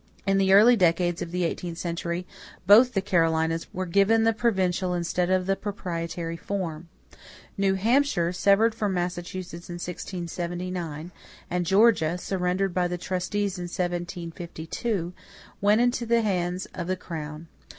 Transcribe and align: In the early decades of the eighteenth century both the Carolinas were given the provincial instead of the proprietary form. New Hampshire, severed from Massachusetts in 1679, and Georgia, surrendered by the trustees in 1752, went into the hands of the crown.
In 0.25 0.39
the 0.39 0.51
early 0.51 0.75
decades 0.75 1.21
of 1.21 1.29
the 1.29 1.43
eighteenth 1.43 1.77
century 1.77 2.25
both 2.65 2.95
the 2.95 3.03
Carolinas 3.03 3.67
were 3.71 3.85
given 3.85 4.23
the 4.23 4.33
provincial 4.33 4.95
instead 4.95 5.29
of 5.29 5.45
the 5.45 5.55
proprietary 5.55 6.35
form. 6.37 6.89
New 7.55 7.75
Hampshire, 7.75 8.33
severed 8.33 8.73
from 8.73 8.95
Massachusetts 8.95 9.69
in 9.69 9.75
1679, 9.75 11.11
and 11.51 11.65
Georgia, 11.67 12.17
surrendered 12.17 12.73
by 12.73 12.87
the 12.87 12.97
trustees 12.97 13.59
in 13.59 13.65
1752, 13.65 15.13
went 15.61 15.79
into 15.79 16.07
the 16.07 16.23
hands 16.23 16.65
of 16.73 16.87
the 16.87 16.95
crown. 16.97 17.47